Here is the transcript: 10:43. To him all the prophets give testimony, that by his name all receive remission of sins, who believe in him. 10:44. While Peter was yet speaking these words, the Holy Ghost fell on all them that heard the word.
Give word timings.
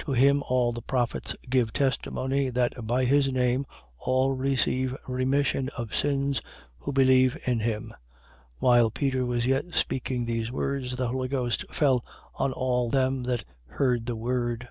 10:43. 0.00 0.04
To 0.04 0.12
him 0.12 0.42
all 0.48 0.72
the 0.74 0.82
prophets 0.82 1.34
give 1.48 1.72
testimony, 1.72 2.50
that 2.50 2.86
by 2.86 3.06
his 3.06 3.32
name 3.32 3.64
all 3.96 4.34
receive 4.34 4.94
remission 5.08 5.70
of 5.78 5.94
sins, 5.94 6.42
who 6.80 6.92
believe 6.92 7.38
in 7.46 7.60
him. 7.60 7.84
10:44. 8.56 8.56
While 8.58 8.90
Peter 8.90 9.24
was 9.24 9.46
yet 9.46 9.64
speaking 9.74 10.26
these 10.26 10.52
words, 10.52 10.96
the 10.96 11.08
Holy 11.08 11.28
Ghost 11.28 11.64
fell 11.74 12.04
on 12.34 12.52
all 12.52 12.90
them 12.90 13.22
that 13.22 13.46
heard 13.66 14.04
the 14.04 14.14
word. 14.16 14.68